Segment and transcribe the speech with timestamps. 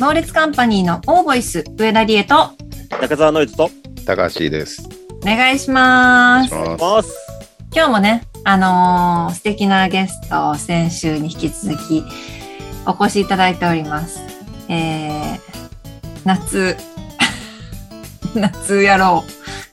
[0.00, 2.52] 猛烈カンパニーのオーボイス、上田理恵と、
[2.88, 3.70] 中澤ノイズと
[4.06, 4.88] 高橋です。
[5.22, 6.54] お願いします。
[6.54, 7.14] お願いします。
[7.74, 12.02] 今日もね、あのー素敵なゲストを先週に引き続き
[12.86, 14.20] お越しいただいております。
[14.70, 15.38] えー、
[16.24, 16.78] 夏、
[18.34, 19.22] 夏野郎、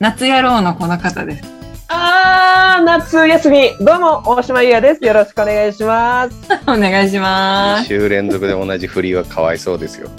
[0.02, 1.57] 夏野郎のこの方です。
[1.90, 3.70] あー、夏休み。
[3.80, 5.06] どうも、大島優也です。
[5.06, 6.36] よろしくお願いします。
[6.68, 7.88] お願いしま2す。
[7.88, 10.10] 週連続で同じ振りはかわいそうですよ。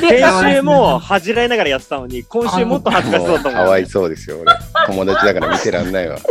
[0.00, 3.64] 先週も恥じらいながらやってたのに、今週もっと恥ずかしもそううだと思う。
[3.64, 4.52] かわいそうですよ、俺。
[4.86, 6.16] 友達だから見てらんないわ。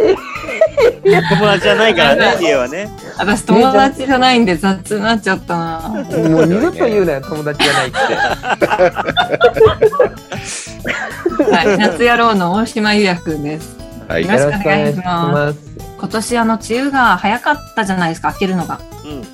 [1.29, 2.89] 友達じゃないからね、家はね。
[3.17, 5.79] 私友達じゃないんで雑になっちゃったな。
[6.29, 7.97] もう二度と言うなよ、友達じゃないって。
[11.55, 13.77] はい、夏野郎の大島優也くんです。
[14.07, 14.23] はい。
[14.25, 18.79] よろしくお願いします今年あの梅雨が早かったじゃないですか、明けるのが。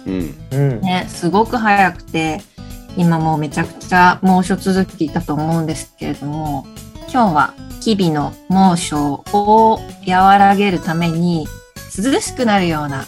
[0.05, 0.35] うん。
[0.51, 0.81] うん。
[0.81, 2.41] ね、すごく早くて、
[2.95, 6.65] 今もうめちゃくちゃ猛暑続きだと思うんですけれども、
[7.11, 11.47] 今日は日々の猛暑を和らげるために
[11.97, 13.05] 涼しくなるような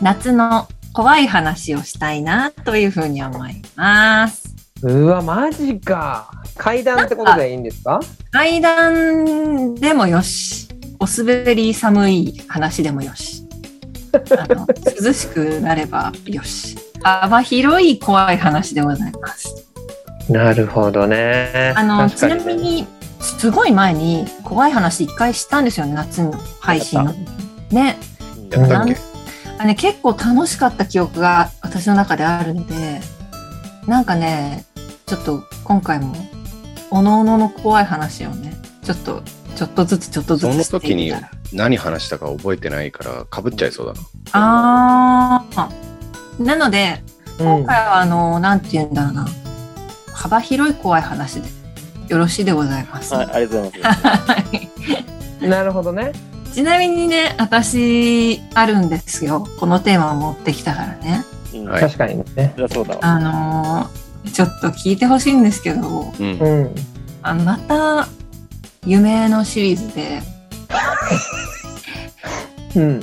[0.00, 4.54] 夏の怖い話をしたいなというふうに思います。
[4.82, 6.30] うわ、マジか。
[6.56, 10.68] 階段ってことでいいんですか階段でもよし、
[11.00, 13.46] お滑り寒い話でもよし、
[14.12, 14.66] あの
[15.00, 19.68] 涼しくなればよし、幅広い怖い話でございます。
[20.28, 21.72] なるほどね。
[21.76, 22.86] あの、ちなみに、
[23.20, 27.12] すごい前に怖い話一回したんですよね、夏の配信の。
[27.70, 27.96] ね。
[29.58, 33.00] あね、結構楽しかった記憶が私の中であるので、
[33.86, 34.64] なんかね、
[35.06, 36.14] ちょっと今回も、
[36.90, 39.22] おのおのの怖い話をね、ちょっと、
[39.58, 41.12] ちょっとずつちょっとずそのつして時に。
[41.52, 44.00] 何話したか覚えてないから、かぶっちゃいそうだな。
[44.32, 46.44] あー。
[46.44, 47.02] なので、
[47.40, 49.26] うん今回はあの、なんて言うんだろうな、
[50.12, 51.48] 幅広い怖い話で
[52.06, 53.12] よろしいでございます。
[53.14, 54.06] はい、ありがとうございます。
[54.06, 54.36] は
[55.40, 56.12] いなるほどね。
[56.52, 59.44] ちなみにね、私、あるんですよ。
[59.58, 61.24] このテーマを持ってきたからね。
[61.52, 61.64] うん。
[61.68, 62.54] はい確かにね。
[62.56, 63.00] じゃあそうだわ。
[63.02, 66.38] あのーちょっと聞いてほしいんですけど、うん。
[66.38, 66.74] うん。
[67.22, 68.08] あのまた、
[68.88, 70.22] 夢のシリーズで
[72.74, 73.00] うん。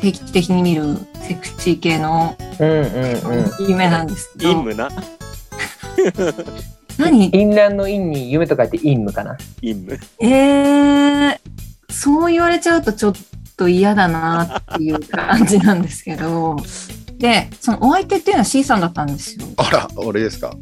[0.00, 3.68] 定期的に見るセクシー系のうんうんうん。
[3.68, 4.88] 夢なんですけど、陰夢な。
[6.96, 7.32] 何？
[7.32, 9.36] 陰乱の陰に夢と書いて陰夢かな。
[9.60, 9.98] 陰夢。
[10.20, 11.38] えー、
[11.90, 13.14] そう言われちゃうとちょっ
[13.56, 16.56] と嫌だなっていう感じなんですけど、
[17.18, 19.46] で、そのお相手っていうのは C さんだったんですよ。
[19.56, 20.54] あら、俺ですか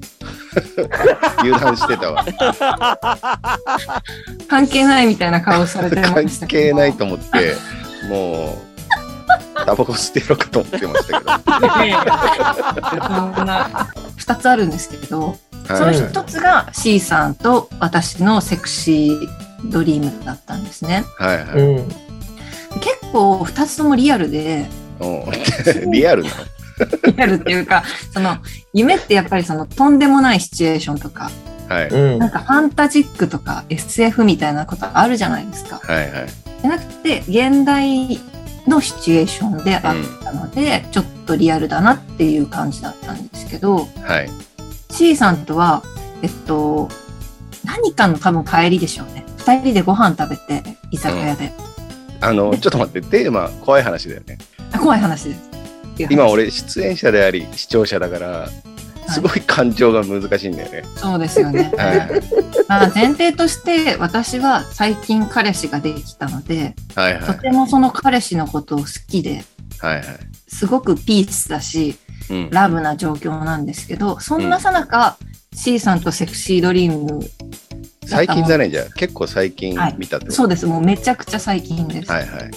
[1.38, 2.24] 油断してたわ。
[4.48, 6.76] 関係ないみたいな顔されてま関したけど。
[6.76, 7.56] 係ないと思って、
[8.08, 8.56] も
[9.56, 11.30] う、タバコ吸ってやろうかと思ってましたけど。
[13.34, 15.36] そんな2つあるんですけど、
[15.66, 15.96] そのはい。
[15.96, 19.28] 1つが C さんと私のセクシー
[19.64, 21.04] ドリームだったんですね。
[21.18, 21.58] はいはい。
[21.58, 21.88] うん。
[22.80, 24.83] 結構2つともリアルで、うん
[25.92, 26.36] リアルなの？
[27.16, 28.38] リアルっていうか、その
[28.72, 31.30] 夢ってやっぱりそのとんでもないシチュエーションとか、
[31.68, 31.88] はい。
[31.88, 32.30] うんなん。
[32.30, 35.80] かファンタジックとか SF みたいなことあるじゃないですか。
[35.82, 36.26] はいはい。
[36.62, 38.18] じゃなくて、現代
[38.66, 39.82] のシチュエーションであっ
[40.22, 44.30] たので、ちょっとリアルだなっていう感じだったんですけど、はい。
[44.90, 45.82] C さんとは、
[46.22, 46.88] えっと、
[47.64, 49.24] 何かの多分帰りでしょうね。
[49.38, 51.52] 二人でご飯食べて、居酒屋で。
[52.20, 54.38] あの、ちょっと待って、テーマ、怖い話だよね。
[54.72, 55.54] あ怖い話です。
[56.10, 58.48] 今、俺、出演者であり、視聴者だから、
[59.08, 60.84] すごい感情が難しいんだよね。
[60.96, 61.72] そうですよね。
[61.76, 67.22] はいまあ前提として、私は最近彼氏ができたので、はいはい。
[67.22, 69.44] とてもその彼氏のことを好きで、
[69.78, 70.04] はいはい。
[70.48, 71.96] すごくピースだし、
[72.30, 72.50] うん。
[72.50, 75.18] ラブな状況なんですけど、そんなさなか、
[75.54, 77.20] C さんとセクシードリーム、
[78.06, 78.94] 最近だね、じゃあ。
[78.94, 80.66] 結構最近はい見たってことそうです。
[80.66, 82.10] もうめちゃくちゃ最近です。
[82.10, 82.50] はいはい。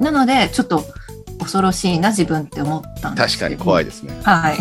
[0.00, 0.84] なので、ちょっと
[1.38, 3.86] 恐ろしいな、自分って思ったんです確かに怖いい。
[3.86, 4.18] ですね。
[4.22, 4.56] はい。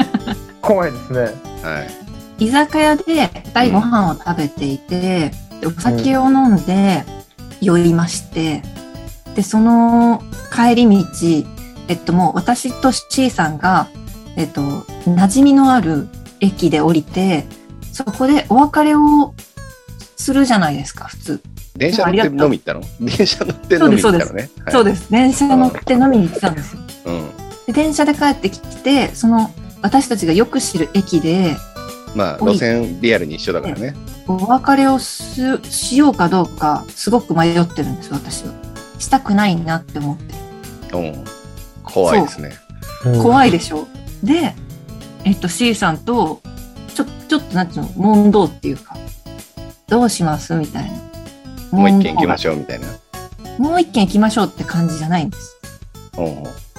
[0.62, 1.20] 怖いですね。
[1.62, 1.80] は
[2.38, 2.44] い。
[2.44, 7.04] 居酒屋で二人ご飯を食べていて、でお酒を飲んで
[7.60, 8.62] 酔いまして、
[9.34, 10.22] で、その
[10.52, 11.06] 帰り道、
[11.88, 13.88] えっともう私と C さんが、
[14.36, 14.62] えっと、
[15.06, 16.08] 馴染みのある
[16.40, 17.46] 駅で降りて、
[17.92, 19.34] そこでお別れを
[20.16, 21.42] するじゃないですか、普通。
[21.80, 22.82] 電車乗って飲み行ったの？
[23.00, 24.50] 電車乗って飲み行ったのね。
[24.64, 25.10] はいそうです。
[25.10, 26.82] 電車乗って飲みに行ってたんですよ。
[27.06, 27.30] うん。
[27.66, 29.50] で電車で帰ってきて、その
[29.80, 31.56] 私たちがよく知る駅で、
[32.14, 33.94] まあ、路線リアルに一緒だからね。
[34.26, 38.52] お別れをすしようかどうか、すごく迷ってるんです、私は。
[38.98, 40.34] したくないなって思って。
[40.98, 41.24] うん。
[41.82, 42.52] 怖いですね。
[43.22, 43.88] 怖いでしょ。
[44.22, 44.54] で、
[45.24, 46.42] えっと、C さんと、
[46.94, 48.96] ちょっとちょっとなんていうの、問答っていうか、
[49.88, 50.54] どうします？
[50.54, 51.09] みたいな。
[51.72, 52.86] もう一軒行きまししょうみたいな。
[53.58, 55.56] もう一軒行きましょうって感じじゃないんです。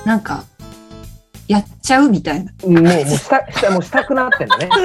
[0.05, 0.43] なんか、
[1.47, 2.51] やっちゃうみたいな。
[2.63, 4.67] もう、もうした、した、もうしたくなってんだね。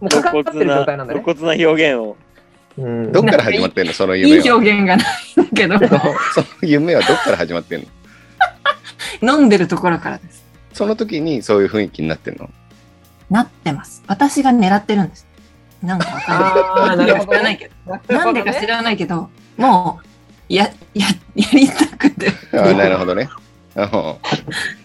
[0.00, 1.22] もうかかってる状態なんだね。
[1.24, 2.16] 露骨な表現を。
[2.78, 3.92] うんどっから始まってんの？
[3.92, 4.46] そのい夢は。
[4.46, 5.06] い表現がない
[5.40, 5.78] んだけど、
[6.34, 7.86] その夢はどっから始まってん
[9.22, 9.34] の？
[9.38, 10.42] 飲んでるところからです。
[10.72, 12.48] その時にそういう雰囲気になってんの？
[13.30, 14.02] なってます。
[14.06, 15.26] 私が狙ってるんです。
[15.82, 17.10] なんかわかんない。
[17.10, 18.14] あーなるほど知らないけど。
[18.14, 20.06] なんでか知らないけど、もう、
[20.52, 22.28] や、や、やりたくて。
[22.54, 23.28] ああ、なるほどね。
[23.76, 24.14] うん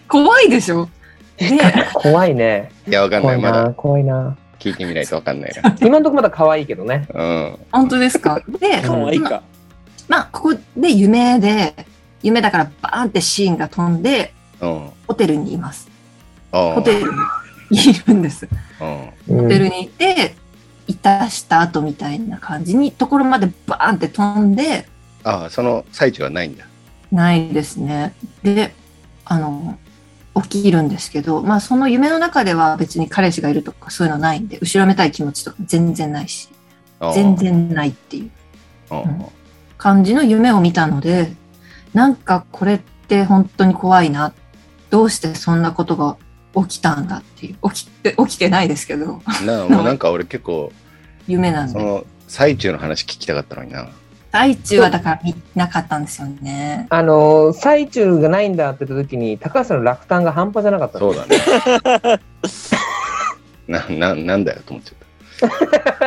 [0.08, 0.88] 怖いでしょ
[1.36, 1.48] で、
[1.94, 2.72] 怖いね。
[2.88, 3.36] いや、わかんない。
[3.36, 3.50] 怖いな。
[3.50, 4.36] まだ怖いな。
[4.58, 5.76] 聞いてみないとわかんないな。
[5.80, 7.06] 今のところまだ可愛いけどね。
[7.14, 7.58] うん。
[7.70, 8.42] 本当ですか？
[8.58, 9.42] で、可愛いか。
[10.08, 11.74] まあ、ここで夢で、
[12.22, 14.90] 夢だからバーンってシーンが飛んで、うん。
[15.06, 15.88] ホテルにいます。
[16.50, 17.12] あホテル
[17.70, 18.48] にいるんです。
[18.78, 19.12] ホ
[19.48, 20.34] テルにいて、
[20.88, 24.88] いたした後みたいな感じに、ところまでバーンって飛んで、
[25.22, 26.64] ああ、その最中はないんだ。
[27.12, 28.14] ないですね。
[28.42, 28.74] で、
[29.24, 29.78] あの、
[30.42, 36.48] 起きるんですけど、まあその夢の中では別に彼氏がいるとかそういうのないんで、後ろめたい気持ちとか全然ないし、
[37.14, 37.36] 全。
[37.36, 38.30] 然ないっていう
[38.90, 39.24] うん
[39.76, 41.32] 感じの夢を見たので、
[41.94, 44.32] なんかこれって本当に怖いな。
[44.90, 46.16] どうしてそんなことが
[46.54, 47.70] 起きたんだっていう。
[47.70, 50.72] 起きて、起きてないですけど、なあ もうなんか俺結構、
[51.26, 51.72] 夢なんで。
[51.72, 53.88] その最中の話聞きたかったのにな。
[54.30, 56.86] 最中はだから見なかったんですよね。
[56.90, 60.98] あのー、最中がないんだって言った時に、高橋さんの落胆が半端じゃなかった。
[60.98, 61.38] そうだね。
[63.68, 64.98] な、な、なんだよと思っちゃっ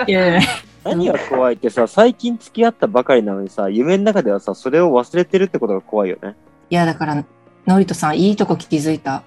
[0.07, 0.41] いやいや
[0.83, 6.35] 何が怖いってさ、最近付き合ったばかりなのにさ、夢の中ではさ、それを忘れてるってことが怖いよね。
[6.69, 7.23] いや、だから、
[7.67, 9.23] ノリトさん、いいとこ気づいた。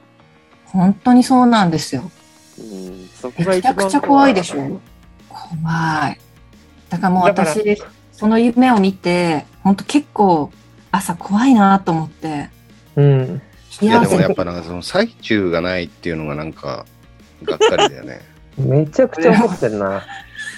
[0.75, 2.11] 本当にそうなんですよ。
[2.59, 4.81] うん、そこめが一番ちゃくちゃ怖いでしょ。
[5.29, 6.19] 怖い。
[6.91, 7.79] だからもう私、
[8.13, 10.51] その夢を見て、本当結構
[10.91, 12.51] 朝怖いなと思って、
[12.97, 13.43] うん。
[13.79, 13.87] た。
[13.87, 16.85] いやでもやっぱぱなんかその最中がないっていうのがなんか、
[17.45, 18.21] がっかりだよね。
[18.59, 20.03] めちゃくちゃ怒ってるな。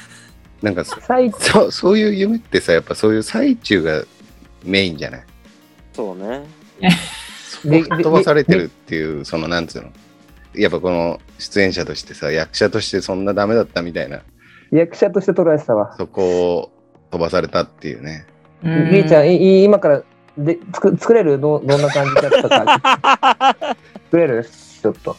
[0.62, 4.02] なんかそ最そうそういう夢ってさ、やっぱそういう最中が
[4.64, 5.22] メインじゃない？
[5.92, 6.46] そうね。
[7.48, 9.90] そこ吹っ飛ばされてるっていう、そのなんつうの？
[10.56, 14.20] やっぱこの出演者としてさ、役者としてそんなダメだったみたいな、
[14.70, 15.94] 役者として捉えてたわ。
[15.96, 16.22] そこ
[16.56, 16.70] を
[17.10, 18.26] 飛ばされたっていうね。
[18.62, 20.02] りえちゃん、いい今から
[20.38, 23.56] で作作れるどどんな感じだったか。
[24.10, 24.44] 作れる？
[24.82, 25.16] ちょっと。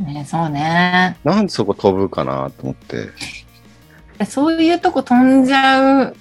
[0.00, 1.16] ね、そうね。
[1.24, 3.10] なんでそこ飛ぶかなと思って。
[4.26, 6.12] そういうとこ飛んじゃ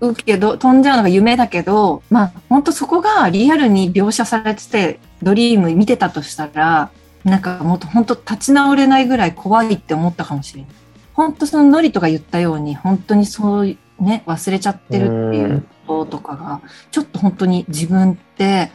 [0.00, 6.90] うけど、飛んじゃうのが夢だけど、まあ、本当そこがリアルに描写されてて、ドリーム見てたとしたら、
[7.28, 10.70] なんかもっと本当立ち直れないぐらい怖いって思ったかもしれない。
[11.14, 16.60] 本当そのノリとか言ったように、本当にそういうね、忘れちゃってるっていうこととかが、
[16.92, 18.70] ちょっと本当に自分って、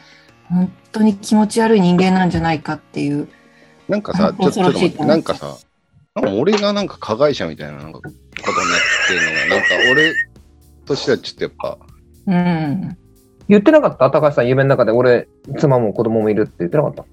[0.49, 3.29] 本当に気持ち悪い人間なんじゃないかっていう。
[3.87, 5.55] なんかさ、ちょちょっとって、なんかさ、
[6.15, 8.23] なんか俺がなんか加害者みたいななんかことになっ
[9.07, 10.13] てるのが、なんか俺
[10.85, 11.77] としてはちょっとやっぱ、
[12.27, 12.97] うん。
[13.47, 14.09] 言ってなかった？
[14.11, 17.05] 高橋さん、夢の中で俺、妻も子供もいるって言ってなかった？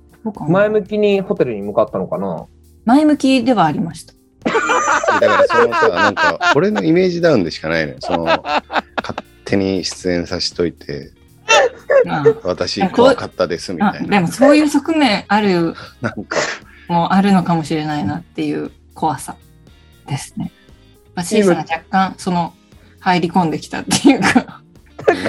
[0.49, 2.47] 前向きにホテルに向かったのかな？
[2.85, 4.15] 前向きではありました。
[5.21, 7.97] だからそのさ、なんか 俺のイメージダウンでしかないのよ。
[8.01, 8.65] その、勝
[9.45, 11.11] 手に出演させといて、
[12.43, 14.09] 私怖かったですみあたいな。
[14.09, 16.39] でもそういう側面あるなんか、
[16.89, 19.37] もあるのかもしれないなっていう怖さ
[20.07, 20.53] ですね。
[21.15, 22.55] まあ、シーさんが若干その
[23.01, 24.63] 入り込んできたっていうか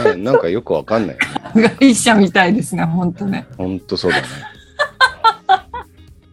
[0.06, 1.76] ななんかよくわかんないよね。
[1.80, 3.46] 被害者みたいですね本当ね。
[3.58, 4.28] ほんとそうだね。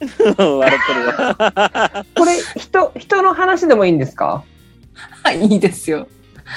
[0.01, 2.05] 笑ってるわ。
[2.15, 4.45] これ、人、人の話でもいいんですか？
[5.25, 6.07] はいいいですよ。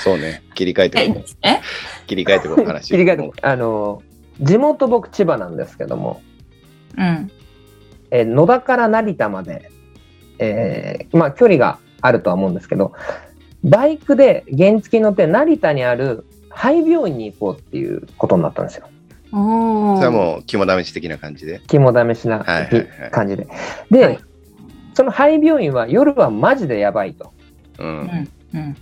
[0.04, 0.44] そうね。
[0.56, 1.24] 切り替えてこう。
[1.42, 1.62] ええ？
[2.08, 2.88] 切り替えてこう話。
[2.88, 4.04] 切り替えてもあの、
[4.40, 6.22] 地元僕千葉なんですけども、
[6.98, 7.32] うん
[8.12, 9.72] えー野田から成田まで、
[10.40, 12.94] えーまあ距離があるとは思うんですけど、
[13.64, 18.88] バイクで原付に乗って成田にある廃病院に行こうっていうことになったんですよ。
[19.32, 21.62] それはもう肝試し的な感じで。
[21.68, 22.46] 肝試しな
[23.12, 23.48] 感じで。
[23.90, 24.20] で、はい
[24.94, 27.32] その廃病院は夜はマジでやばいと。
[27.80, 27.84] う。
[27.84, 28.78] うんんうん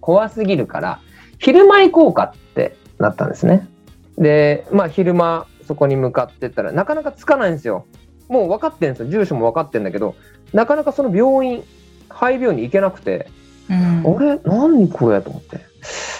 [0.00, 1.00] 怖すぎるから、
[1.38, 3.68] 昼間行こうかってなったんですね。
[4.16, 7.86] で、まあ昼間そこに向かってったらなかなか着かないんですよ。
[8.28, 9.10] もう分かってるんですよ。
[9.10, 10.14] 住所も分かってるんだけど、
[10.52, 11.62] なかなかその病院、
[12.08, 13.28] 廃病院に行けなくて、
[13.70, 15.20] うん俺、何これ？
[15.20, 15.60] と思って。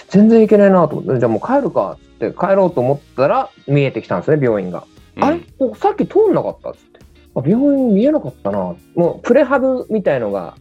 [0.09, 4.85] 全然行けないなと思って、じゃあもう帰るかっつって帰ろうと思ったら見えてきたんですね、病院が。
[5.17, 5.39] うんあれ？
[5.75, 6.71] さっき通んなかった？
[6.71, 6.99] っつって。
[7.35, 8.75] あ病院見えなかったな。
[8.95, 10.55] もうプレハブみたいのが、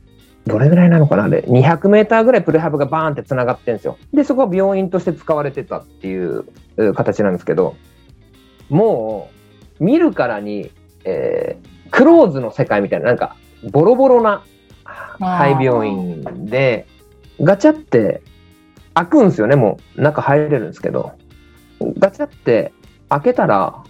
[0.47, 1.25] どれぐらいなのかな？
[1.25, 1.41] あれ。
[1.41, 3.97] 200メーターぐらいプレハブがバーンって繋がってんですよ。
[4.13, 6.45] で、そこは病院として使われてたっていう
[6.77, 7.75] えー形なんですけど、
[8.69, 9.31] も
[9.81, 10.71] う、見るからに、
[11.05, 13.37] えークローズの世界みたいな、なんか、
[13.71, 14.43] ボロボロな
[15.21, 16.87] 廃病院で、
[17.41, 18.21] ガチャって
[18.95, 21.13] 開くんですよね、もう中入れるんですけど、
[21.99, 22.73] ガチャって
[23.09, 23.83] 開けたら、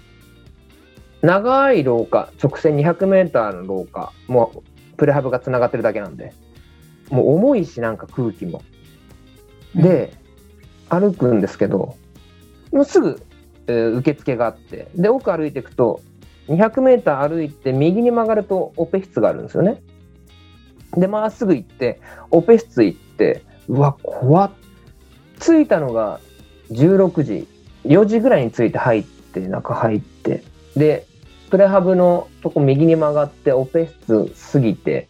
[1.23, 6.35] 長い廊下、直線200メーターの廊下、もうプレハブがつながってるだけなんで、
[7.11, 8.63] もう重いし、なんか空気も。
[9.75, 10.13] で、
[10.89, 11.97] 歩くんですけど、
[12.73, 13.23] もうすぐ、
[13.67, 16.01] えー受付があって、で、奥歩いていくと、
[16.49, 19.83] 200メーター歩いて右に曲がるとオペ室があるんですよね。
[20.97, 24.51] で、まっすぐ行って、オペ室行って、うわ、怖っ。
[25.41, 26.21] 着いたのが
[26.71, 27.49] 16時、
[27.85, 30.43] 4時ぐらいに着いて入って、中入って、
[30.77, 31.07] で、
[31.51, 35.09] プレハブのとこ右に曲がって、オペ室過ぎて、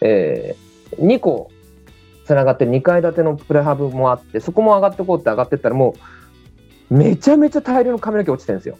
[0.00, 0.64] えー
[0.98, 1.50] 2個
[2.24, 5.94] つながって2階建てのプレハブもあって、そこも上がってこうって上がってったらも
[6.90, 8.78] う、めちゃめちゃ大量の髪の毛落ちてるんですよ。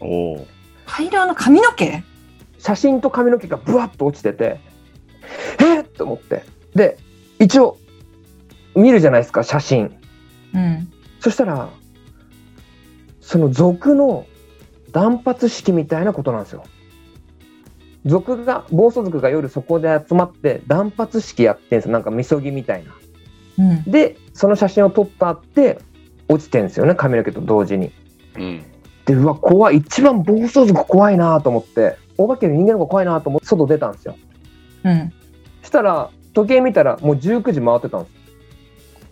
[0.00, 0.46] おお。
[0.86, 2.02] 大量の髪の毛？
[2.58, 4.60] 写真と髪の毛がブワッと落ちてて、
[5.58, 6.44] えっと思って。
[6.74, 6.98] で、
[7.38, 7.78] 一応、
[8.74, 9.96] 見るじゃないですか、写真。
[10.54, 10.88] うん。
[11.20, 11.68] そしたら、
[13.20, 14.26] その族の
[14.92, 16.64] 断髪式みたいなことなんですよ。
[18.06, 21.92] 族が、暴走族が夜そこで集まって断髪式やってんですよ。
[21.92, 22.94] なんかみそぎみたいな。
[23.58, 23.90] うん。
[23.90, 25.78] で、その写真を撮ったって
[26.28, 27.92] 落ちてんですよね、髪の毛と同時に。
[28.36, 28.62] うん。
[29.04, 29.76] で、うわ、怖い。
[29.76, 34.16] 一番暴走族怖いなと思って、お化けの人間の方が怖いなと思って外出たんですよ。
[34.84, 35.12] うん。
[35.62, 38.19] したら、時計見たらもう19時回ってたんです。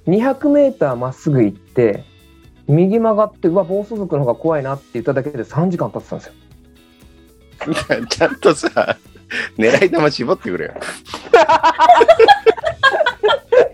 [0.09, 2.05] 200メーターまっすぐ行って、
[2.67, 6.35] 右曲がって、うわ、暴走族の方が怖いなって言っただけで3時間経ってたんですよ。
[8.09, 8.97] ちゃんとさ、
[9.59, 10.73] 狙い玉絞ってくれよ。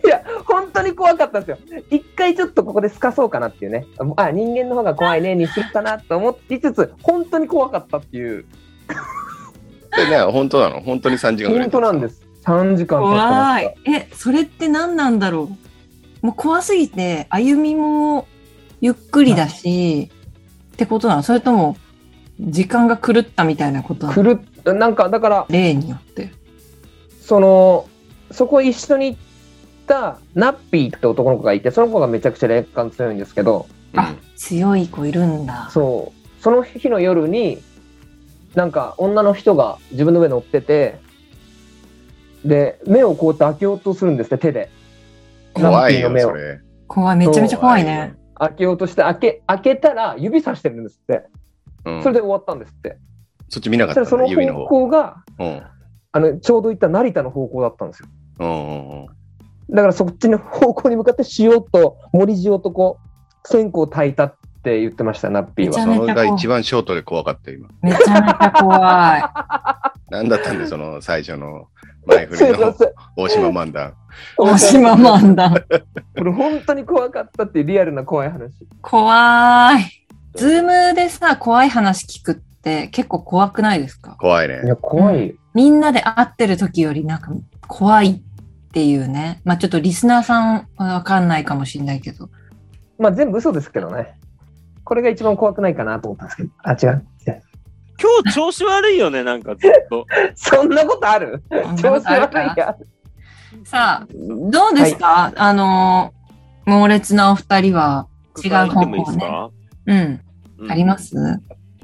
[0.04, 1.80] いや、本当に怖かったんですよ。
[1.90, 3.86] 一回ちょっとここで透かそうかなっていうね。
[4.16, 8.44] あ、人間の方が怖いねにするかなと思いつつ、本当に怖かったっていう。
[9.96, 10.80] でね、本当なの？
[10.80, 11.70] 本当に3時間ぐらい。
[11.70, 12.22] 本当なんです。
[12.44, 13.92] 3時間経ってま怖いした。。
[13.92, 15.63] え、それって何なんだろう？
[16.24, 18.26] もう怖すぎて、歩みも
[18.80, 20.10] ゆっくりだし、
[20.72, 21.22] ってことなの？
[21.22, 21.76] それとも、
[22.40, 24.24] 時間が狂ったみたいなことなの？
[24.24, 24.40] 狂
[24.70, 26.32] っなんか、だから、例によって。
[27.20, 27.86] その、
[28.30, 29.20] そこ一緒に行っ
[29.86, 35.68] たナッピーって男の子がいて、その子がめちゃくちゃ霊感強いんですけど、あ、強い子いるんだ。
[35.72, 37.58] そう、その日の夜に、
[38.54, 40.98] なんか女の人が自分の上乗ってて、
[42.46, 44.70] で、目をこうやって開けようとするんですって、手で。
[45.54, 46.60] 怖いよ、それ。
[46.86, 48.14] 怖い、めちゃめちゃ怖いね。
[48.38, 51.26] 開けようとして、開け、開けたら指さしてるんですって。
[51.84, 52.98] うんそれで終わったんですって。
[53.48, 54.60] そっち見なかったその指の方。
[54.60, 55.62] 方向が、うん。
[56.12, 59.06] あの、ちょうど行った成田の方向だったんですよ。
[59.70, 62.98] だからそっちの方向に向かって塩と森塩とこ
[63.44, 64.34] う、線香炊いた
[64.64, 65.74] って言ってました、ナッピーは。
[65.74, 67.68] それが一番ショートで怖かったよ、今。
[67.82, 70.10] めちゃめちゃ怖い。
[70.10, 71.66] なんだったんで、その最初の
[72.06, 72.74] 前振りの
[73.14, 73.92] 大島漫談。
[74.38, 75.50] 大島マンだ。
[76.16, 78.52] これ本当に怖かったっていうリアルな怖い話。
[78.80, 79.84] 怖い。
[80.34, 84.16] ズームでさ、怖い話聞くって結構怖くないですか？
[84.18, 84.66] 怖いねい。
[84.66, 85.34] や、怖い。
[85.52, 87.32] みんなで会ってる時よりなんか
[87.68, 88.20] 怖いっ
[88.72, 89.42] ていうね。
[89.44, 92.30] まあちょっとリスナーさんはわかんないかもしれないけど。
[92.98, 94.14] まあ全部嘘ですけどね。
[94.84, 96.50] これが一番怖くないかなと思ったんですけど。
[96.62, 97.06] あ、違う。
[97.26, 97.42] 違う
[98.00, 100.06] 今日調子悪いよね、なんかずっと。
[100.34, 101.42] そんなことある？
[101.80, 102.76] 調子悪いや。
[103.64, 104.06] さあ、
[104.50, 106.12] どうですか、あの、
[106.66, 109.12] 猛烈なお二人は違う言って方もいいで向ね。
[109.12, 109.50] すか、
[109.86, 110.20] うん。
[110.58, 111.14] うんあります？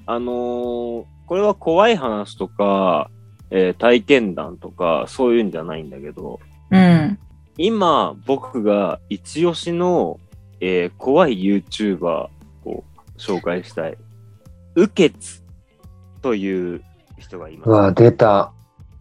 [0.06, 3.08] あのーこれは怖い話とか、
[3.52, 6.40] えー体験談とか、そういうんじゃないんだけど、
[6.72, 7.18] うん。
[7.56, 10.18] 今、僕が一押しの、
[10.60, 12.30] えー怖い YouTuber を
[13.20, 13.96] 紹介したい。
[14.74, 15.42] ウケツ
[16.22, 16.82] という
[17.18, 17.68] 人がいます。
[17.68, 18.52] うわ、出た。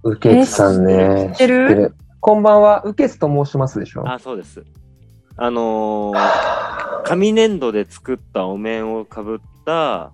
[0.04, 1.34] ウケツさんね。
[1.36, 1.96] 知ってる？
[2.20, 2.82] こんばんは。
[2.84, 4.08] ウケツと申しますでしょ？
[4.08, 4.64] あ、そうです。
[5.38, 6.70] あのー
[7.06, 10.12] 紙粘土で作ったお面をかぶった、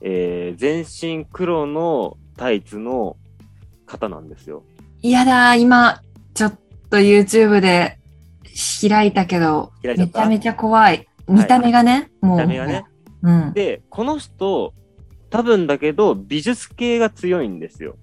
[0.00, 3.16] えー全身黒のタイツの
[3.86, 4.64] 方なんですよ。
[5.02, 6.00] いやだ、今、
[6.34, 6.58] ちょっ
[6.90, 7.98] と YouTube で
[8.88, 11.06] 開いたけど、めちゃめちゃ怖い。
[11.28, 12.38] 見た目がね、もう。
[12.38, 12.84] 見た目がね。
[13.22, 13.52] うん。
[13.52, 14.74] で、この人、
[15.30, 17.96] 多分だけど、美術系が強いんですよ。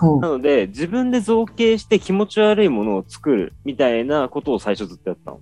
[0.00, 5.40] なので、自分で造形して気持ち悪いものを作るみたいなことを最初ずっとやってたの。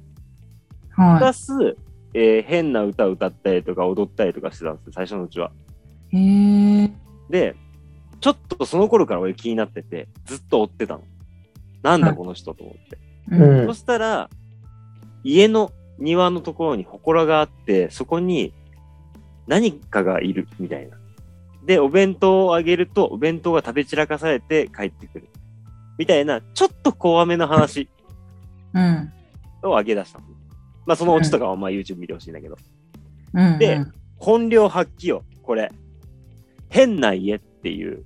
[0.95, 1.76] プはラス、
[2.15, 5.53] えー変な歌を歌ったりとか踊ったりとかしてたんですよ、最初のうちは。
[6.11, 6.17] い。
[6.17, 6.91] へえ。
[7.29, 7.55] で、
[8.21, 11.03] ちょっとその頃から俺気になってて、ずっと追ってたの。
[11.83, 12.99] なんだこの人と思って。
[13.31, 14.31] うんそしたら、
[15.23, 18.55] 家の庭のところに祠があって、そこに
[19.47, 20.97] 何かがいるみたいな。
[21.65, 25.29] で、お弁当をあげると、お弁当が食べ散らかされて帰ってくる。
[25.99, 27.88] みたいな、ちょっと怖めの話
[28.75, 29.12] うん。
[29.62, 30.25] をあげ出したの。
[30.85, 32.57] まあ、そのオチとかはまあ YouTube 見てほしいんだけど。
[33.35, 33.59] うん。
[33.59, 33.85] で
[34.19, 35.71] 本領発揮よ、これ。
[36.69, 38.05] 変な家っていう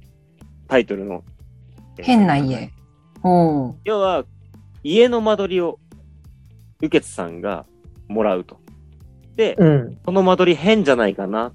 [0.69, 1.25] タイトルの。
[1.99, 2.71] 変な家。
[3.85, 4.25] 要は、
[4.83, 5.79] 家の間取りを、
[6.81, 7.67] 右傑さんが
[8.09, 8.60] もらうと。
[9.41, 9.97] で、うん。
[10.05, 11.53] この間取り変じゃないかな。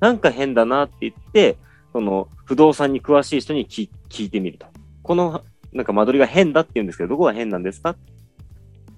[0.00, 1.58] なんか変だなって言って、
[1.92, 4.64] その不動産に詳しい人に聞聞いてみると。
[5.02, 5.42] この
[5.74, 7.94] なんか間取りが変だって言うんですけど、どこが変なんですか？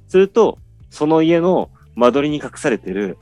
[0.07, 3.19] すると、その家の間取りに隠されてる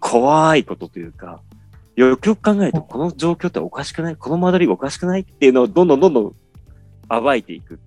[0.00, 1.42] 怖いことというか、
[1.94, 4.16] よくよく考えると、この状況っておかしくない？
[4.16, 5.20] この間取りがおかしくない？
[5.20, 6.34] っていうのをどんどんどんどん
[7.08, 7.78] 暴いていく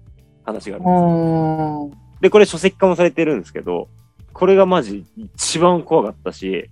[0.43, 3.87] 話があるんですで、これ書籍化もされてるんですけど、
[4.35, 6.69] これがマジ一番怖かったし、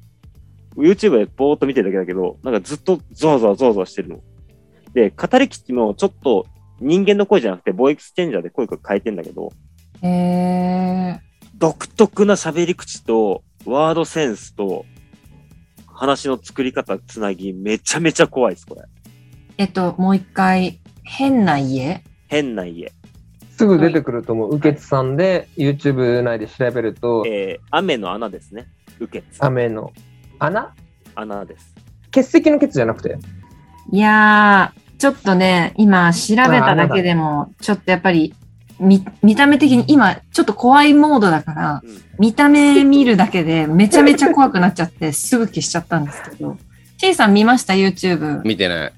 [0.76, 4.20] YouTube でぼーっと見てるだけだけど、なんかずっとゾワゾワゾワゾワしてるの。
[4.94, 6.46] で、語り口もちょっと
[6.82, 9.54] 人間の声じゃなくて、ボイスチェンジャーで声が変えてんだけど、
[10.02, 11.22] へえ。
[11.56, 14.86] 独特な喋り口と、ワードセンスと、
[15.88, 18.82] 話の作り方、つなぎ、めちゃめちゃ怖いです、これ。
[19.58, 22.04] えっと、もう一回、変な家？
[22.28, 22.92] 変な家。
[23.58, 24.54] すぐ出てくると思う。
[24.56, 28.68] 右傑さんで YouTube 内で調べると、えー、雨の穴ですね。
[29.00, 29.44] 受けつ。
[29.44, 29.92] 雨の
[30.40, 30.74] 穴？
[31.16, 31.74] 穴です。
[32.12, 33.18] 血石の血じゃなくて？
[33.92, 38.34] いやー、ちょっとね、今調べただけでも、ちょっとやっぱり、
[38.80, 42.02] 見、見た目的に今、ちょっと怖いモードだから、うん。
[42.20, 46.58] 見た目見るだけでめちゃめちゃ怖くなっちゃって、すぐ消しちゃったんですけど。
[46.98, 48.42] C さん見ました ?YouTube。
[48.44, 48.94] 見てない。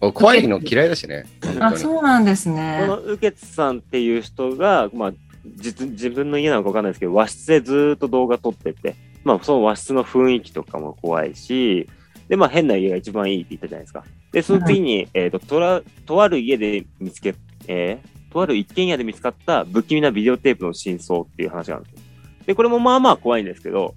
[0.00, 1.24] お怖いの嫌いだしね。
[1.60, 2.86] あ、そうなんですこね。
[2.86, 5.12] の右傑さんっていう人が、まあ、
[5.56, 11.88] 実自分の家なのかわかんないですけど、和室でずーっと動画撮ってて、まあ、その和室の雰囲気とかも怖いし、
[12.28, 14.04] で、まあ、変な家が一番いいって言ったじゃないですか。
[14.32, 17.34] で、その次に、えっ、と、とら、とある家で見つけ、
[17.66, 22.06] えーとある一軒家で見つかった不気味なビデオテープの真相っていう話があるんですよ。
[22.46, 23.94] で、これもまあまあ怖いんですけど、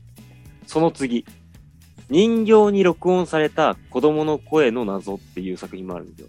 [0.67, 1.25] その次、
[2.11, 6.27] 人形に録音された子供の声の謎っていう作品もあるんですよ。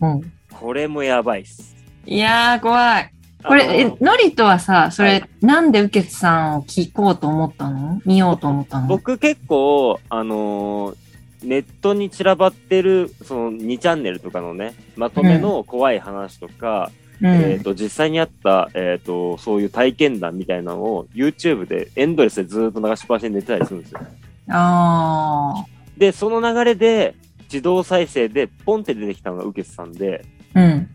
[0.00, 0.32] うん。
[0.50, 1.76] これもやばいっす。
[2.06, 3.12] いやー、怖い。
[3.44, 8.00] これ、えノリとはさ、それ、はいなんで受けさんを聞こうと思ったの？
[8.06, 8.86] 見ようと思ったの？
[8.88, 10.96] 僕結構、あのー
[11.42, 16.90] ネットに散らばってる、その2チャンネルとかのね、まとめの怖い話とか、
[17.22, 17.28] うん。
[17.28, 24.00] えっ、と、実際にあった、えっ、と、そういう体験談みたいなのを YouTube でエンドレスでずっと流しっぱなしに寝てたりするんですよ。
[24.50, 25.64] あ
[25.96, 30.74] で、その流れで、自動再生でポンって出てきたのがウケスさんで、ー。
[30.74, 30.88] うん。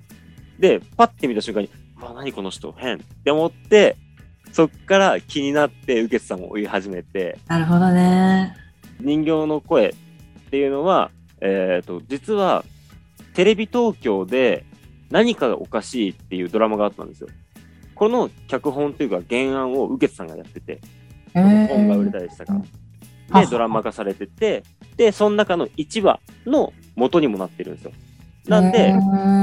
[0.59, 2.71] で、パッて見た瞬間に、うわ、何この人？
[2.71, 3.97] 変って思って、
[4.51, 8.55] そっから気になってウケスさんを追い始めて、なるほどね。
[9.01, 9.93] 人形の声っ
[10.49, 12.63] ていうのは、えっ、と、実は、
[13.33, 14.63] テレビ東京で
[15.11, 17.27] 何かがおかしいっていうドラマがあったんですよ。
[17.95, 20.79] この脚本というか原案を受けさんがやってて、
[21.33, 22.59] えー本が売れたりしたから。
[22.59, 22.65] は
[23.33, 24.63] で、ドラマ化されてて、
[24.97, 27.91] で、その中の1話の元にもなってるんですよ。
[28.47, 28.93] なんで、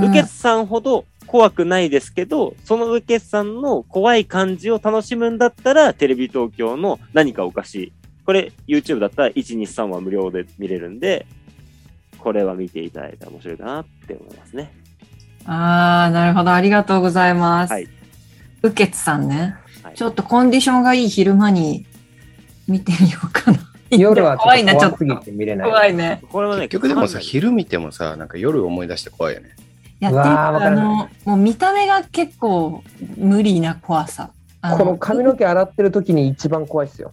[0.06, 7.92] ウケツさんほど怖くないですけど、そのウケツさんの怖い感じを楽しむんだったら、テレビ東京の何かおかしい。
[8.24, 11.26] これ、YouTube だったら1、2、3は無料で見れるんで、
[12.18, 14.72] これは見ていただいたら面白いかなって思いますね。
[15.44, 16.52] ああ、なるほど。
[16.52, 17.72] ありがとうございます。
[17.72, 17.88] はい。
[18.62, 19.56] ウケツさんね。
[19.82, 21.84] はい、ちょっとコンディションがいい昼間に
[22.68, 23.71] 見てみようかな。
[23.98, 25.24] 夜はちょ怖いな、ちょっと怖す。
[25.26, 25.68] ぎて見れない。
[25.68, 26.22] 怖いね。
[26.30, 29.54] これはね、結局でもさ、昼見てもさ、なんか夜思い出して怖いよね。
[30.00, 32.82] いや、っていうかあの、もう見た目が結構
[33.16, 34.30] 無理な怖さ。
[34.64, 37.10] あこの髪の毛洗ってる時に一番怖いですよ。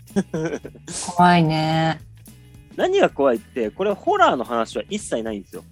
[1.16, 2.00] 怖いね。
[2.76, 5.64] 何が怖いって、これホラーの話は一切ないんですよ。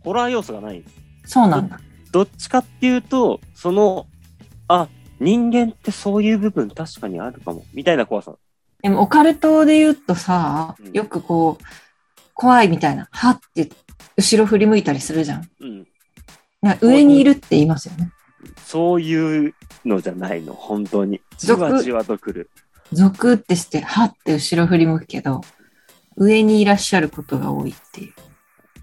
[0.00, 0.94] ホラー要素がないんです。
[1.32, 1.78] そうなんだ。
[2.12, 4.06] どっちかっていうと、その、
[4.68, 4.88] あ、
[5.20, 8.34] 人間ってそういう部分確かにあるかも、みたいな怖さ。
[8.82, 11.64] でもオカルトで言うとさうん、よくこう、
[12.34, 13.70] 怖いみたいな、はって
[14.16, 15.48] 後ろ振り向いたりするじゃん。
[15.60, 15.86] うん。
[16.62, 18.12] な上にいるって言いますよね。
[18.64, 21.20] そういうのじゃないの、本当に。
[21.36, 22.50] じ俗わじわとくる。
[22.92, 25.40] ゾクってして、はって後ろ振り向くけど、
[26.16, 28.08] 上にいらっしゃることが多いっていう。
[28.08, 28.12] い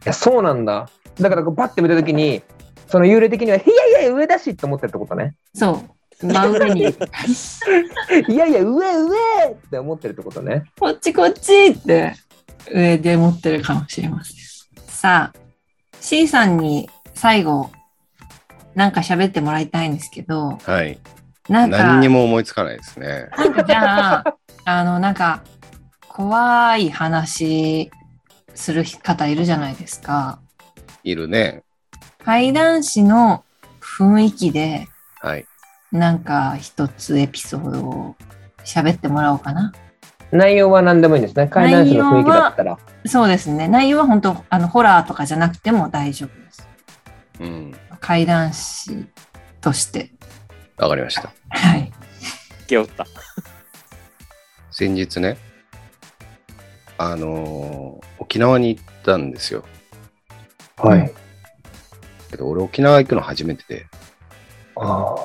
[0.06, 0.90] や、そうなんだ。
[1.20, 2.42] だからこうバッて見た時に、
[2.88, 5.36] その幽霊的には、いやいや、上だしって思ってるってことね。
[5.54, 5.90] そう。
[6.22, 10.64] 真上に、いやいや、上、上って思ってるってことね。
[10.80, 12.16] こっちこっちって
[12.72, 14.36] 上で持ってるかもしれません。
[14.88, 15.40] さあ、
[16.00, 17.70] C さんに最後、
[18.76, 21.00] なんか喋ってもらいたいんですけど、はい。
[21.50, 23.30] なんか、何にも思いつかないですね。
[23.38, 25.44] なんかじゃあ、 あの、なんか、
[26.08, 27.92] 怖い話
[28.54, 30.40] する方いるじゃないですか。
[31.04, 31.64] いるね。
[32.24, 33.44] 怪談師の
[33.80, 34.88] 雰囲気で、
[35.22, 35.46] はい。
[35.96, 38.16] なんか一つエピソードを
[38.64, 39.74] 喋ってもらおうかな。
[40.32, 41.48] 内容は何でもいいんですね。
[41.48, 42.78] 怪談師の雰囲気だったら。
[43.06, 43.68] そうですね。
[43.68, 46.68] 内容は本当、あの、ホラーとかじゃなくても大丈夫です。
[47.40, 47.76] うん。
[48.00, 49.06] 怪談師
[49.62, 50.12] として。
[50.78, 51.32] わかりました。
[51.50, 51.92] はい。
[52.68, 53.06] けおった。
[54.72, 55.38] 先日ね、
[56.98, 59.64] あのー沖縄に行ったんですよ。
[60.78, 61.14] はい。
[62.32, 63.86] けど俺沖縄行くの初めてで、
[64.76, 65.16] あ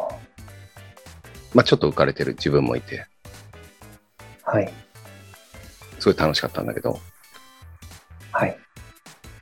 [1.55, 3.07] まあちょっと浮かれてる自分もいて、
[4.45, 4.51] あ。
[4.51, 4.73] はい。
[5.99, 7.01] すごい楽しかったんだけど、
[8.33, 8.51] はい。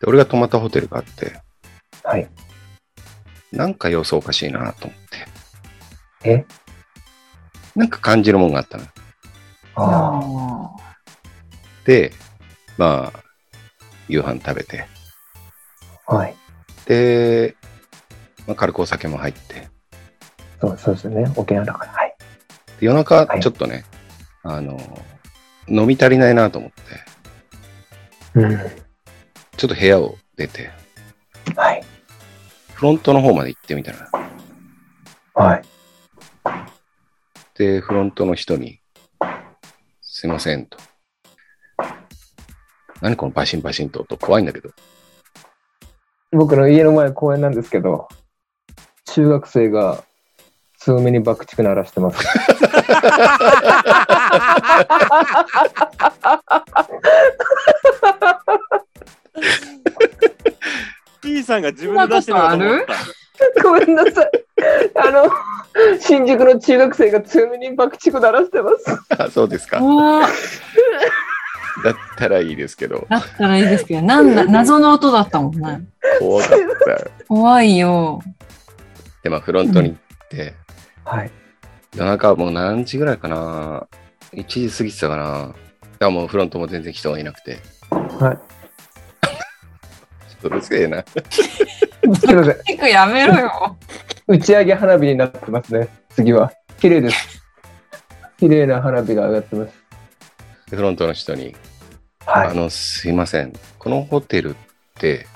[0.00, 1.40] で俺が泊まったホテルがあって、
[2.02, 2.28] はい。
[3.52, 4.98] なんか様子おかしいなと思っ
[6.22, 6.44] て、え？
[7.76, 8.84] なんか感じるもんがあったの。
[9.76, 10.70] ああ
[11.84, 12.12] で、
[12.76, 13.22] まあ、
[14.08, 14.86] 夕飯食べて、
[16.06, 16.14] あ。
[16.14, 16.34] はい。
[16.86, 17.56] で、
[18.46, 19.68] まあ、軽くお酒も入って、
[20.60, 21.32] そうそうですよね。
[21.36, 21.92] 沖縄だから。
[21.92, 22.16] はい。
[22.80, 23.84] で夜中はいちょっとね、
[24.42, 24.78] あの、
[25.68, 26.78] 飲み足りないなと思って、
[28.34, 28.58] うん。
[29.56, 30.70] ちょっと部屋を出て、
[31.56, 31.84] はい。
[32.74, 34.10] フロントの方まで行ってみたら、
[35.34, 35.62] はい。
[37.56, 38.80] で、フロントの人に、
[40.00, 40.78] すいませんと。
[43.00, 44.70] 何このバシンバシンと音怖いんだけど。
[46.32, 48.08] 僕の家の前公園なんですけど、
[49.06, 50.04] 中学生が
[50.78, 52.24] 強めに爆竹鳴らしてます。
[61.20, 63.62] P さんが自分で出してるのかと思った。
[63.62, 64.30] ごめんなさい。
[64.94, 65.30] あの、
[66.00, 69.22] 新宿の中学生が強めに爆竹鳴らしてます。
[69.22, 69.78] あ、そうですあ。
[69.78, 70.28] か。
[71.84, 75.82] だったらいいですけど、だったらいいですけど、なんだ、 謎の音だったもんね。
[76.18, 77.10] 怖かった。
[77.28, 78.20] 怖いよ。
[79.22, 80.54] で、まあ、フロントに行って、
[81.08, 81.30] はい。
[81.96, 83.86] 夜中もう何時ぐらいかな
[84.34, 85.54] ?1 時過ぎてたかなだか
[86.00, 87.60] らもうフロントも全然人がいなくて。
[87.90, 88.00] はい。
[88.20, 88.32] ちょ
[90.38, 91.02] っとうるせえな。
[91.06, 91.18] す
[92.30, 92.56] いません。
[92.64, 93.78] 結構やめろよ。
[94.26, 95.88] 打ち上げ花火になってますね。
[96.10, 96.52] 次は。
[96.78, 97.42] 綺麗です。
[98.38, 99.72] 綺麗な花火が上がってます。
[100.70, 101.56] でフロントの人に、
[102.26, 102.48] はい。
[102.48, 103.54] あの、すいません。
[103.78, 104.54] このホテルっ
[104.98, 105.26] て、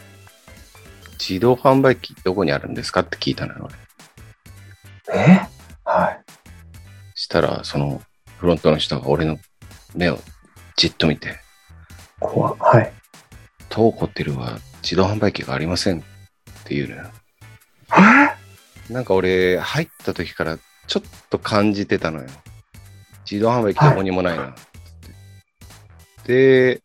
[1.19, 3.75] 自動販売機どこにあるんですかって聞いたのよ、俺。
[5.19, 5.41] え？
[5.92, 6.24] はい。
[7.14, 8.00] したら、その、
[8.38, 9.38] フロントの人が俺の
[9.94, 10.18] 目を
[10.76, 11.38] じっと見て、
[12.18, 12.92] 怖はい。
[13.68, 16.02] 当ホテルは自動販売機がありませんっ
[16.64, 17.11] て言うのよ。
[18.90, 22.28] なんか俺、入った時からちょっと感じてたのよ。
[23.31, 26.78] 自動販売機どこにもないなっつって。
[26.78, 26.83] で、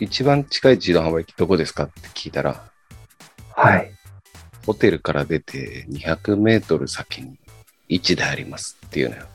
[0.00, 1.84] 一番近い自動販売機どこですか？
[1.84, 2.70] って聞いたら、
[3.56, 3.90] はい。
[4.66, 7.39] ホテルから出て200メートル先に
[7.90, 9.26] 1台ありますっていうのよ。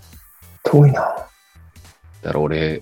[0.64, 1.02] 遠いな。
[1.02, 1.28] だ
[2.24, 2.82] から俺、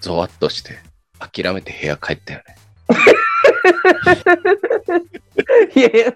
[0.00, 0.78] ゾワッとして、
[1.18, 2.56] 諦めて部屋帰ったよね。
[5.74, 6.14] いやいや、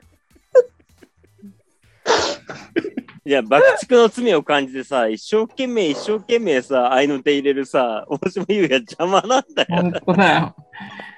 [3.27, 9.67] いや、爆竹の罪を感じてさ、一生懸命一生懸命さ、愛の手入れるさ、大島優也邪魔なんだよ。
[9.69, 10.55] 本当だよ。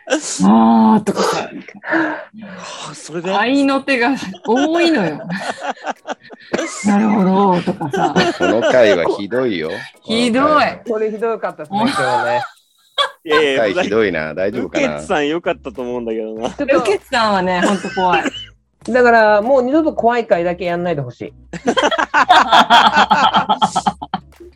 [0.08, 1.50] あーとかさ、は
[2.92, 4.14] あそれで、愛の手が
[4.46, 5.18] 多いのよ。
[6.86, 8.14] なるほど、とかさ。
[8.38, 9.72] この回はひどいよ。
[10.04, 12.42] ひどいこれひどかったですね、今日ね。
[13.24, 14.32] いやいや、回ひどいな。
[14.32, 14.94] 大丈夫かな？
[14.94, 16.48] ウケツさんよかったと思うんだけどな。
[16.48, 18.22] ウケツさんはね、ほんと怖い。
[18.86, 21.32] と、だからもう二度と怖い回だけやんないでほしい。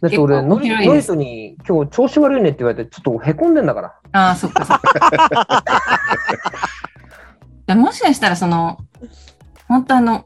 [0.01, 3.95] だって俺、ノ面白いですイノに今日調子悪いねって言われて、ちょっとへこんでんだから。
[4.13, 5.65] ああ、そっかそっか。
[7.67, 8.79] でもしかしたら、その、
[9.69, 10.25] 本当あの、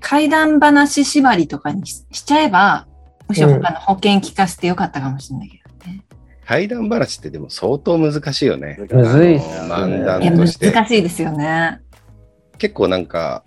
[0.00, 2.86] 怪談話縛りとかにししちゃえば、
[3.28, 6.04] むしろ、うんあの保険聞かせてよかったかもしれないけどね。
[6.44, 8.76] 怪談話ってでも相当難しいよね。
[8.90, 10.72] むずいっすあの漫いや、談として。
[10.72, 11.80] 難しいですよね。
[12.60, 13.42] 結構なんか、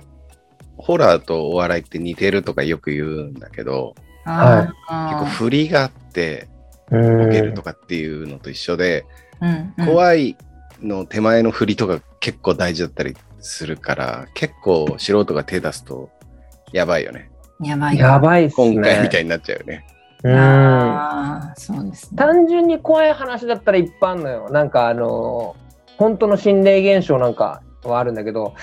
[0.78, 3.93] ホラーとお笑いって似てるとかよく言うんだけど、
[4.26, 6.49] あ結構ー振りがあって、
[6.91, 9.06] うボケるんとかっていうのと一緒で、
[9.39, 10.36] うんうん怖い
[10.82, 16.10] の手前の振りとか結構大事だったりするから、結構素人が手出すと
[16.73, 17.30] やばいよね。
[17.62, 17.97] やばい。
[17.97, 18.73] やばいっすね。
[18.73, 19.86] 今回みたいになっちゃうよね。
[20.23, 20.36] うん。
[20.36, 22.17] ああ、そうですね。
[22.17, 24.49] 単純に怖い話だったらいっぱいあるのよ。
[24.49, 25.63] なんかあのー
[25.97, 28.56] 本当の心霊現象なんかはあるんだけど、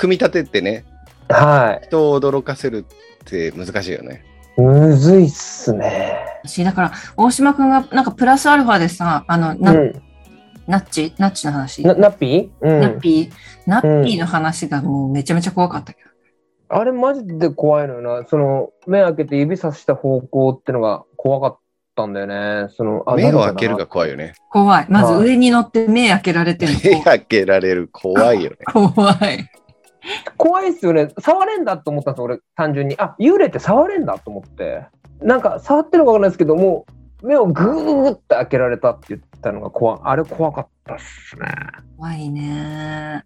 [0.00, 0.84] 組み立ててね、
[1.28, 2.86] は人を驚かせる
[3.22, 4.24] って難しいよね。
[4.56, 4.60] い。
[4.62, 6.16] むずいっすね。
[6.42, 10.02] 私、だから、大島くんが、なんかプラスアルファでさ、あの、なうん。
[10.66, 11.12] ナッチ？
[11.18, 11.82] ナッチの話。
[11.82, 12.50] なナッピー？
[12.62, 12.80] うん。
[12.80, 13.30] ナッピー、
[13.66, 16.10] ナッピーの話がもうめちゃめちゃ怖かったけど。
[16.72, 18.26] あれマジで怖いのよな。
[18.26, 21.58] その、目開けて指さした方向ってのが怖かっ
[21.94, 22.68] たんだよね。
[22.76, 24.28] その、あ目を開けるが怖いよね。
[24.28, 24.34] ね。
[24.50, 24.86] 怖い。
[24.88, 28.56] まずはい上に乗って目開けられてる目開けられる怖いよね。
[28.74, 28.88] の。
[28.94, 29.50] 怖い。
[30.36, 31.08] 怖いっすよね。
[31.18, 32.96] 触れんだと思ったんですよ、俺、単純に。
[32.98, 34.86] あ、幽霊って触れんだと思って。
[35.20, 36.86] なんか、触ってるのかわかんないですけど、も
[37.22, 40.00] う、目をぐーって開けられたって言ったのが怖い。
[40.04, 41.46] あれ怖かったっすね。
[41.96, 43.24] 怖いね。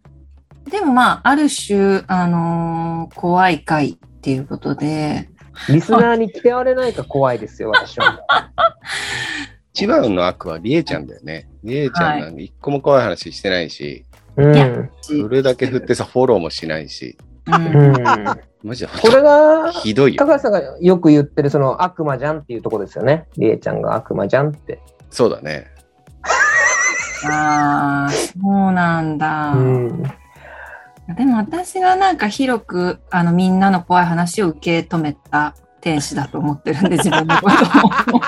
[0.71, 5.29] でもまあ、ある種、あのー怖い回っていうことで、
[5.69, 8.21] リスナーに嫌われないか怖いですよ、私は。
[9.75, 11.49] 一番の悪はリエちゃんだよね。
[11.63, 14.05] リエちゃんなんて一個も怖い話してないし、
[14.37, 14.55] うん。
[14.55, 17.17] いやそれだけ振ってさ、フォローもしないし、
[17.47, 17.95] うんうん。
[18.63, 20.25] マジでこれが、ひどいよ。
[20.25, 23.27] 高橋さんがよく言ってる、その悪魔じゃんっていうところですよね。
[23.37, 24.81] りえちゃんが悪魔じゃんって。
[25.11, 25.67] そうだね。
[27.27, 29.53] ああ、そうなんだ。
[29.53, 30.03] うん。
[31.17, 38.21] でも私はなんか広くあのみんなの怖い話を受け止めた天使だと思ってるんで自分のことを。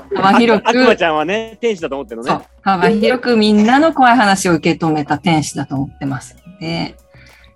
[0.26, 6.96] 幅広あ悪魔く、ちゃんはね、天使だと思ってるのそうね。、幅広くみんなの怖い話を受け止めた天使だと思ってますので、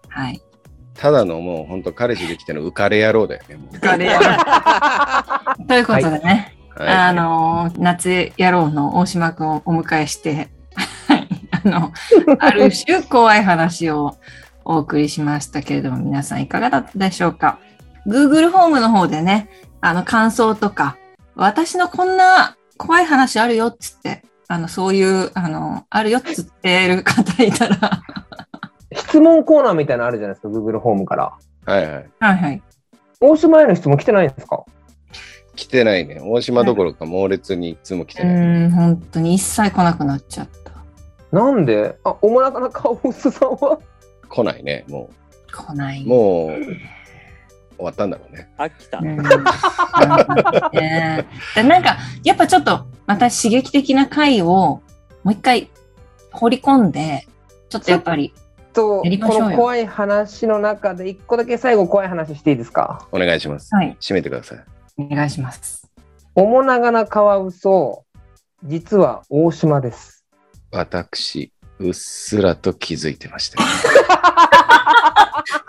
[0.08, 0.42] はい。
[0.94, 3.56] ただのもう本当彼氏できての浮かれ野郎だよね。
[3.56, 3.78] もう
[5.68, 10.48] ということでね、はいあのー夏野郎の大島くんをお迎えして、
[11.06, 11.28] はい
[11.64, 11.92] あの、
[12.38, 14.16] ある種怖い話を
[14.64, 17.58] お送りしましたけれども、皆さんいかがだったでしょうか
[18.06, 19.48] ?Google ホームの方でね、
[19.80, 20.96] あの、感想とか、
[21.36, 28.02] 私のこんな怖い話あるよっつって、あの、そういう、あの、あるよっつってる方いたら、
[28.92, 31.36] 質問コーナーみたいなのあるじゃないですか、Google ホームから。
[31.66, 32.10] はいはい。
[32.18, 32.62] はいはい。
[33.20, 34.64] 大島への質問来てないんですか？
[35.56, 36.20] 来てないね。
[36.22, 38.36] 大島どころか猛烈にいつも来うてない。
[38.36, 41.36] ーん、本当に一切来なくなっちゃった。
[41.36, 41.98] なんで？
[42.04, 43.80] あ、おもなかなカオスさんは？
[44.28, 44.84] 来ないね。
[44.88, 45.10] も
[45.52, 46.04] 来ない。
[46.04, 46.50] う、もう、
[47.78, 48.50] 終わったんだろうね。
[48.58, 49.08] あ、来たで
[51.62, 54.82] なんか、やっぱちょっと、また刺激的な回を、も
[55.26, 55.70] う一回、
[56.32, 57.26] 掘り込んで、
[57.68, 58.34] ちょっとやっぱり、
[58.72, 63.06] と、この怖い話の中で一個だけ最後怖い話していいですか？
[63.12, 63.74] お願いします。
[63.74, 64.58] はい、締めてください。
[64.98, 65.88] お願いします。
[66.34, 68.04] 面長なカワウソ、
[68.64, 70.24] 実は大島です。
[70.70, 73.68] 私、うっすらと気づいてましたよ。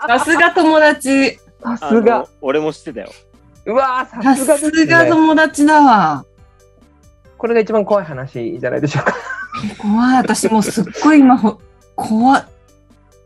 [0.06, 1.38] さすが友達。
[1.62, 2.28] さあすがの。
[2.40, 3.10] 俺も知ってたよ。
[3.66, 5.10] うわーささすがですすがね。
[5.10, 6.24] 友達だわ。
[7.36, 9.14] これが一番怖い話じゃないでしょうか。
[9.78, 10.16] 怖い。
[10.18, 11.60] 私もうすっごい今、ほ
[11.96, 12.44] 怖い。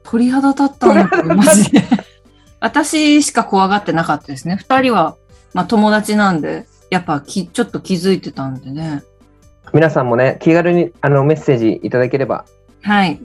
[0.02, 1.82] 鳥肌立ったんだけど、 マジで。
[2.60, 4.56] 私しか怖がってなかったですね。
[4.56, 5.16] 二人は、
[5.52, 9.02] まあ友達なんで、やっぱきちょっと気づいてたんでね。
[9.72, 12.44] 皆さんもね、気軽にあのメッセージいただければ。
[12.82, 13.20] はい。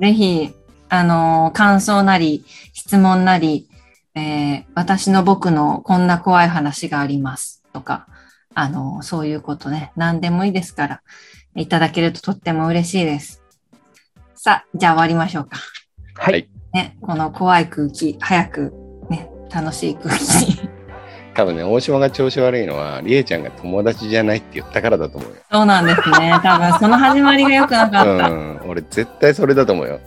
[0.00, 0.54] ぜひ、
[0.88, 3.68] あのー感想なり、質問なり、
[4.14, 8.06] えー私の僕のこんな怖い話がありますとか、
[8.54, 11.02] あのーそういうことね、何でもいいですから、
[11.54, 13.42] いただけるととっても嬉しいです。
[14.34, 15.58] さあ、じゃあ終わりましょうか。
[16.14, 16.32] はい。
[16.32, 18.72] はいね、この怖い空気、早く、
[19.10, 20.68] ね、楽しい空気に。
[21.34, 25.36] 多分ね、大島が調子悪いのは、りえちゃんが友達じゃないって言ったからだと思うよ。
[25.50, 26.38] そうなんですね。
[26.42, 28.30] 多分その始まりが良くなかった。
[28.30, 30.00] うん、俺絶対それだと思うよ。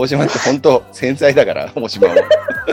[0.00, 2.14] 大島って本当繊細だから、 大島も。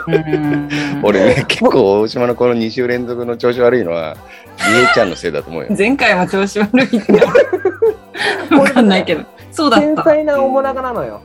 [0.08, 0.70] うん
[1.04, 4.16] 俺ね、結構大島のこの2週連続の調子悪いのは、
[4.58, 5.68] りえちゃんのせいだと思うよ。
[5.78, 7.14] 前回も調子悪いって。
[8.56, 9.24] わかんないけど。
[9.52, 9.86] そうだった。
[9.86, 11.22] 繊細な面長なのよ。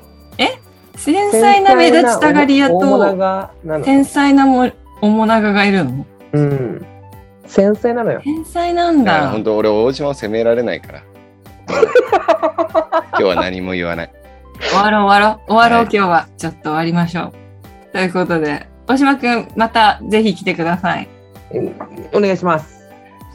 [0.96, 3.84] 繊細な目立ちたがり屋面と。
[3.84, 6.06] 繊細なも面長がいるの？
[6.32, 6.86] うん。
[7.46, 8.20] 繊細なのよ。
[8.22, 9.44] 天才なんだ本。
[9.44, 11.02] 当俺大島を責められないから。
[13.12, 14.10] 今日は何も言わない。
[14.68, 15.46] 終わろう終わろう。
[15.48, 16.28] 終わろう、はい今日は。
[16.38, 17.32] ちょっと終わりましょう。
[17.92, 21.08] ということで、大島くん、またぜひ来てください。
[22.12, 22.80] お願いします。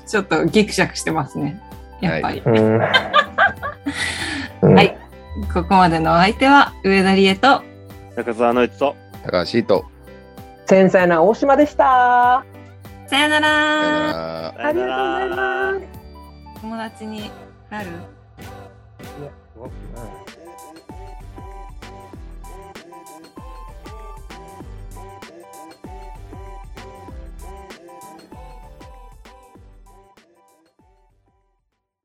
[0.08, 1.62] ちょっとギクシャクしてますね。
[2.02, 2.42] やっぱり。
[2.46, 2.80] うん。
[2.80, 2.88] は
[4.82, 4.98] い
[5.54, 7.62] ここまでのお相手は、上田理恵と、
[8.16, 8.96] 中澤のいつと。
[9.24, 9.86] 高橋と。
[10.66, 12.44] 繊細な大島でした。
[13.06, 13.46] さよなさよなら。
[14.58, 14.68] ら。
[14.68, 15.82] ありがとうございます。
[16.62, 17.30] 友達に
[17.70, 17.88] なる？
[17.88, 18.00] いや
[19.54, 20.06] すごくない